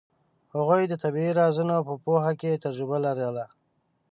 [0.55, 3.45] هغوی د طبیعي رازونو په پوهه کې تجربه لرله.